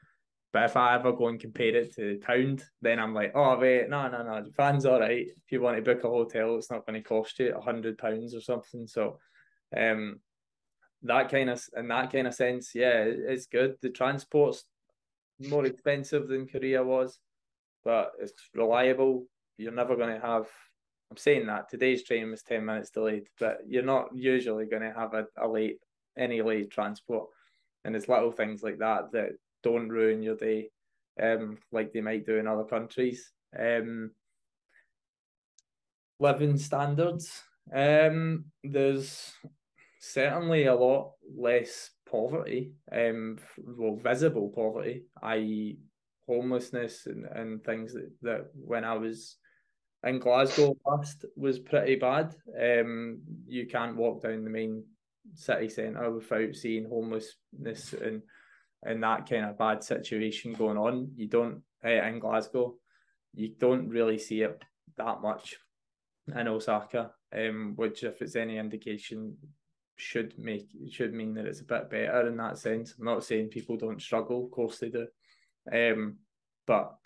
[0.52, 3.58] but if I ever go and compare it to the pound, then I'm like, oh
[3.58, 4.42] wait, no, no, no.
[4.42, 5.26] Japan's all right.
[5.26, 7.96] If you want to book a hotel, it's not going to cost you a hundred
[7.96, 8.86] pounds or something.
[8.86, 9.18] So,
[9.74, 10.20] um,
[11.02, 13.76] that kind of in that kind of sense, yeah, it's good.
[13.82, 14.64] The transport's
[15.38, 17.18] more expensive than Korea was,
[17.84, 19.26] but it's reliable.
[19.58, 20.46] You're never going to have.
[21.10, 24.92] I'm saying that today's train was ten minutes delayed, but you're not usually going to
[24.92, 25.78] have a, a late
[26.18, 27.28] any late transport,
[27.84, 29.30] and it's little things like that that
[29.62, 30.70] don't ruin your day,
[31.22, 33.32] um, like they might do in other countries.
[33.58, 34.10] Um,
[36.18, 37.42] living standards.
[37.72, 39.32] Um, there's
[40.12, 45.78] certainly a lot less poverty, um, well, visible poverty, i.e.,
[46.28, 49.36] homelessness and, and things that, that when I was
[50.04, 52.34] in Glasgow last was pretty bad.
[52.60, 54.84] Um, you can't walk down the main
[55.34, 58.22] city centre without seeing homelessness and
[58.82, 61.10] and that kind of bad situation going on.
[61.16, 62.74] You don't uh, in Glasgow,
[63.34, 64.62] you don't really see it
[64.96, 65.56] that much
[66.28, 67.12] in Osaka.
[67.36, 69.36] Um, which if it's any indication,
[69.96, 72.94] should make it should mean that it's a bit better in that sense.
[72.98, 75.06] I'm not saying people don't struggle, of course they do.
[75.72, 76.16] Um,
[76.66, 76.96] but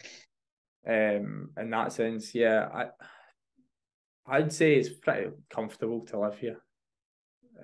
[0.87, 2.87] um, in that sense, yeah, I
[4.27, 6.61] I'd say it's pretty comfortable to live here.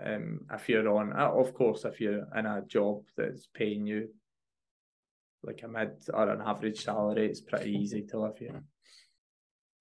[0.04, 4.08] Um, if you're on, uh, of course, if you're in a job that's paying you
[5.42, 8.62] like a mid or an average salary, it's pretty easy to live here.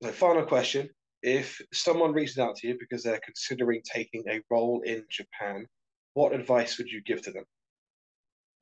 [0.01, 0.89] The final question
[1.25, 5.65] if someone reaches out to you because they're considering taking a role in Japan,
[6.13, 7.45] what advice would you give to them?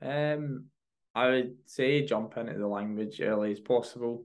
[0.02, 0.66] Um,
[1.14, 4.24] I would say jump into the language early as possible.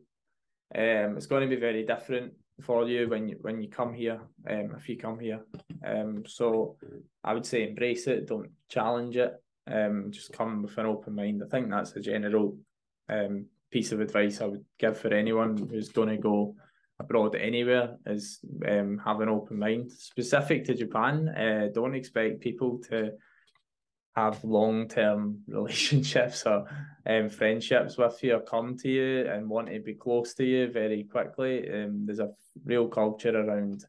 [0.72, 2.32] Um, it's going to be very different
[2.62, 4.20] for you when you when you come here.
[4.48, 5.40] Um, if you come here,
[5.84, 6.76] um, so
[7.24, 8.28] I would say embrace it.
[8.28, 9.34] Don't challenge it.
[9.66, 11.42] Um, just come with an open mind.
[11.44, 12.56] I think that's a general
[13.08, 16.54] um piece of advice I would give for anyone who's going to go
[17.00, 19.92] abroad anywhere is um, have an open mind.
[19.92, 23.12] Specific to Japan, uh, don't expect people to
[24.16, 26.66] have long term relationships or
[27.06, 30.70] um, friendships with you or come to you and want to be close to you
[30.70, 31.70] very quickly.
[31.70, 32.32] Um, there's a
[32.64, 33.84] real culture around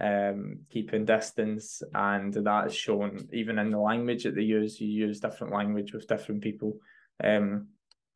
[0.00, 4.80] um, keeping distance, and that's shown even in the language that they use.
[4.80, 6.78] You use different language with different people.
[7.22, 7.68] Um,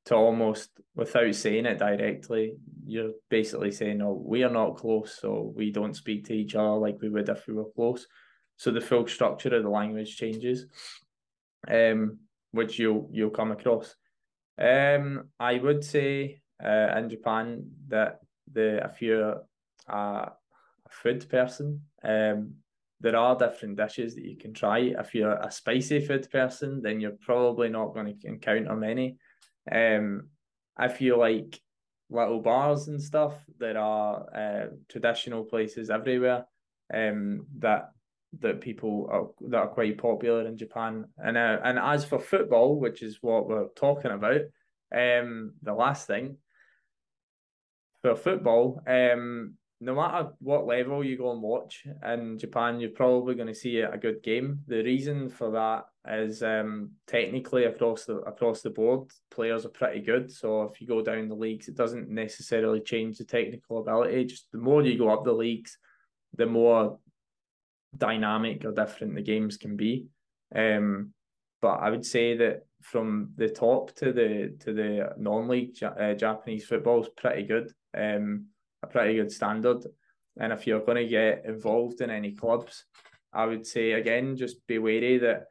[0.07, 2.55] to almost without saying it directly,
[2.86, 6.76] you're basically saying, "Oh, we are not close, so we don't speak to each other
[6.76, 8.07] like we would if we were close."
[8.57, 10.66] So the full structure of the language changes,
[11.68, 12.18] um,
[12.50, 13.94] which you'll you'll come across.
[14.59, 18.20] Um, I would say uh, in Japan that
[18.53, 19.42] the if you're
[19.88, 20.32] a, a
[20.90, 22.55] food person, um,
[23.00, 24.78] there are different dishes that you can try.
[24.78, 29.16] If you're a spicy food person, then you're probably not going to encounter many.
[29.70, 30.28] Um,
[30.76, 31.60] I feel like
[32.10, 36.46] little bars and stuff, there are uh, traditional places everywhere
[36.92, 37.90] um, that
[38.40, 41.06] that people are that are quite popular in Japan.
[41.18, 44.40] And uh, and as for football, which is what we're talking about,
[44.94, 46.38] um, the last thing,
[48.02, 53.34] for football, um, no matter what level you go and watch in Japan, you're probably
[53.34, 54.60] going to see a good game.
[54.66, 60.00] The reason for that is um, technically across the across the board, players are pretty
[60.00, 60.30] good.
[60.30, 64.24] So if you go down the leagues, it doesn't necessarily change the technical ability.
[64.24, 65.78] Just the more you go up the leagues,
[66.34, 66.98] the more
[67.96, 70.07] dynamic or different the games can be.
[70.55, 71.12] Um,
[71.61, 76.64] but I would say that from the top to the to the non-league uh, Japanese
[76.64, 77.72] football is pretty good.
[77.96, 78.46] Um,
[78.82, 79.84] a pretty good standard.
[80.36, 82.84] And if you're going to get involved in any clubs,
[83.32, 85.44] I would say again, just be wary that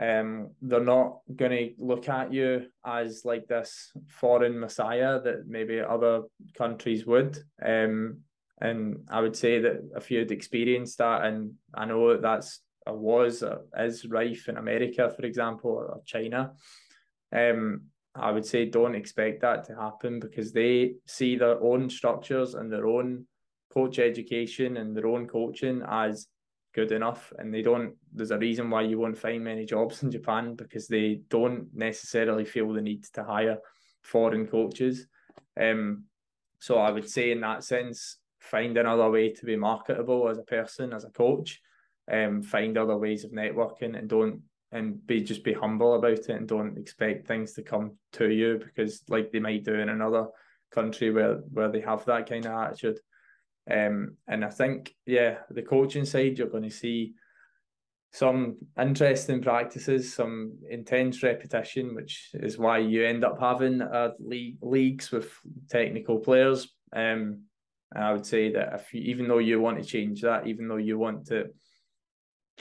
[0.00, 5.80] um, they're not going to look at you as like this foreign messiah that maybe
[5.80, 6.22] other
[6.56, 7.38] countries would.
[7.64, 8.20] Um,
[8.60, 12.96] and I would say that if you'd experienced that, and I know that that's or
[12.96, 16.52] was or is rife in America, for example, or China,
[17.32, 17.82] um,
[18.14, 22.70] I would say don't expect that to happen because they see their own structures and
[22.72, 23.26] their own
[23.72, 26.26] coach education and their own coaching as
[26.74, 27.32] good enough.
[27.38, 30.88] And they don't, there's a reason why you won't find many jobs in Japan because
[30.88, 33.58] they don't necessarily feel the need to hire
[34.02, 35.06] foreign coaches.
[35.60, 36.04] Um,
[36.58, 40.42] so I would say, in that sense, find another way to be marketable as a
[40.42, 41.60] person, as a coach,
[42.10, 44.42] um, find other ways of networking and don't
[44.72, 48.58] and be just be humble about it and don't expect things to come to you
[48.58, 50.26] because like they might do in another
[50.70, 52.98] country where where they have that kind of attitude.
[53.70, 57.14] Um, and I think yeah, the coaching side you're going to see
[58.12, 64.58] some interesting practices, some intense repetition, which is why you end up having uh, league,
[64.60, 65.32] leagues with
[65.70, 66.68] technical players.
[66.94, 67.44] Um,
[67.94, 70.76] I would say that if you, even though you want to change that, even though
[70.76, 71.46] you want to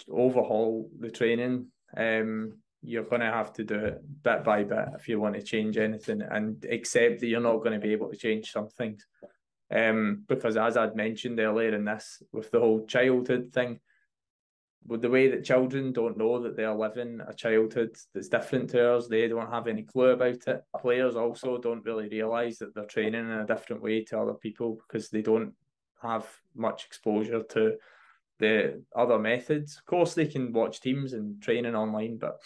[0.09, 5.07] overhaul the training um, you're going to have to do it bit by bit if
[5.07, 8.17] you want to change anything and accept that you're not going to be able to
[8.17, 9.05] change some things.
[9.71, 13.79] Um, because as I'd mentioned earlier in this, with the whole childhood thing,
[14.85, 18.91] with the way that children don't know that they're living a childhood that's different to
[18.93, 20.63] ours, they don't have any clue about it.
[20.79, 24.79] Players also don't really realise that they're training in a different way to other people
[24.87, 25.53] because they don't
[26.01, 27.75] have much exposure to
[28.39, 29.77] the other methods.
[29.77, 32.39] Of course, they can watch teams and training online, but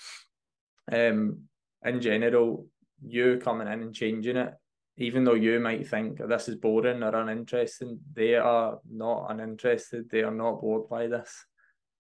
[0.92, 1.44] um,
[1.84, 2.68] in general,
[3.02, 4.54] you coming in and changing it,
[4.98, 10.10] even though you might think this is boring or uninteresting, they are not uninterested.
[10.10, 11.46] They are not bored by this,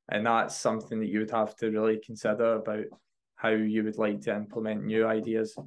[0.10, 2.86] and that's something that you would have to really consider about
[3.36, 5.58] how you would like to implement new ideas,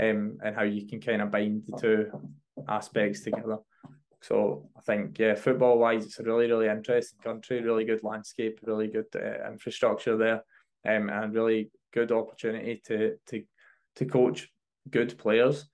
[0.00, 2.30] um, and how you can kind of bind the two
[2.68, 3.58] aspects together.
[4.20, 8.58] So I think, yeah, football wise, it's a really, really interesting country, really good landscape,
[8.62, 10.42] really good uh, infrastructure there,
[10.88, 13.44] um, and really good opportunity to to
[13.96, 14.48] to coach
[14.90, 15.68] good players.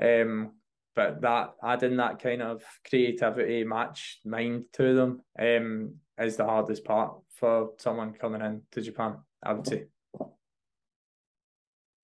[0.00, 0.52] Um,
[0.94, 6.84] but that adding that kind of creativity, match mind to them, um, is the hardest
[6.84, 9.18] part for someone coming in to Japan.
[9.42, 9.84] I would say.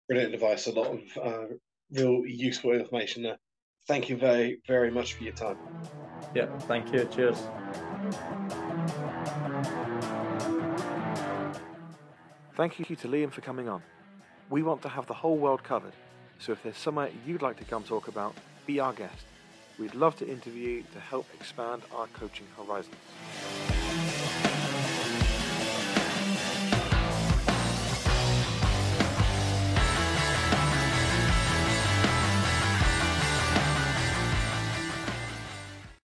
[0.08, 0.66] Brilliant advice.
[0.66, 1.54] A lot of uh,
[1.90, 3.38] real useful information there
[3.86, 5.56] thank you very, very much for your time.
[6.34, 7.04] Yeah, thank you.
[7.04, 7.38] Cheers.
[12.54, 13.82] Thank you to Liam for coming on.
[14.50, 15.94] We want to have the whole world covered,
[16.44, 18.34] so if there's somewhere you'd like to come talk about,
[18.66, 19.24] be our guest.
[19.78, 22.96] We'd love to interview you to help expand our coaching horizons.